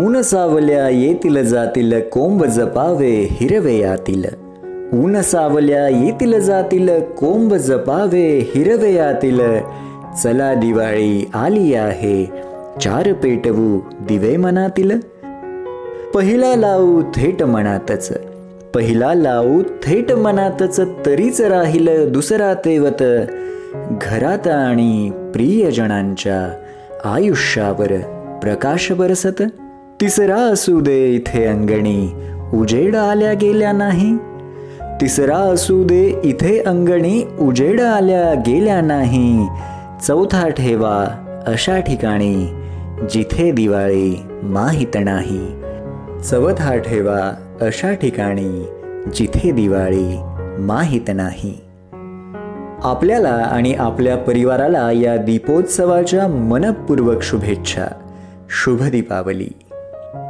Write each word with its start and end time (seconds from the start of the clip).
ऊन 0.00 0.22
सावल्या 0.22 0.88
येतील 0.88 1.42
जातील 1.42 2.00
कोंब 2.00 2.44
जपावे 2.44 3.28
हिरवे 3.30 3.78
यातील. 3.78 4.24
ऊन 4.92 5.22
सावल्या 5.22 5.88
येतील 5.88 6.40
जातील 6.40 6.88
कोंब 7.00 7.54
जपावे 7.54 8.52
हिरवे 8.54 8.94
यातील. 8.94 9.40
चला 10.22 10.54
दिवाळी 10.54 11.30
आली 11.34 11.74
आहे 11.74 12.24
चार 12.80 13.12
पेटवू 13.12 13.78
दिवे 14.08 14.36
मनातील. 14.36 14.90
पहिला 16.14 16.56
लावू 16.56 17.02
थेट 17.14 17.42
मनातच 17.42 18.12
पहिला 18.74 19.14
लावू 19.14 19.62
थेट 19.62 20.12
मनातच 20.12 20.80
तरीच 21.06 21.40
राहील 21.40 22.12
दुसरा 22.12 22.54
तेवत. 22.54 23.02
घरात 24.02 24.48
आणि 24.48 25.10
प्रियजनांच्या 25.32 26.54
आयुष्यावर 27.04 27.98
प्रकाश 28.42 28.92
बरसत. 28.92 29.42
तिसरा 30.00 30.36
असू 30.36 30.80
दे 30.80 31.08
इथे 31.08 31.44
अंगणी. 31.44 32.12
उजेड 32.54 32.96
आल्या 32.96 33.32
गेल्या 33.32 33.72
नाही. 33.72 34.16
तिसरा 35.00 35.36
असू 35.36 35.84
दे 35.84 36.20
इथे 36.24 36.58
अंगणी. 36.60 37.22
उजेड 37.38 37.80
आल्या 37.80 38.34
गेल्या 38.34 38.80
नाही. 38.80 39.48
चौथा 40.06 40.48
ठेवा 40.48 41.06
अशा 41.46 41.80
ठिकाणी 41.80 42.48
जिथे 43.10 43.52
दिवाळी 43.52 44.22
माहीत 44.42 44.96
नाही. 44.96 45.46
चवथा 46.22 46.76
ठेवा 46.76 47.34
अशा 47.60 47.94
ठिकाणी 47.94 48.66
जिथे 49.14 49.50
दिवाळी 49.50 50.18
माहीत 50.58 51.10
नाही. 51.14 51.58
आपल्याला 52.82 53.48
आणि 53.52 53.74
आपल्या 53.74 54.16
परिवाराला 54.16 54.92
या 54.92 55.16
दीपोत्सवाच्या 55.16 56.28
मनपूर्वक 56.28 57.22
शुभेच्छा. 57.22 57.86
शुभ 58.50 58.82
दीपावली. 58.82 59.48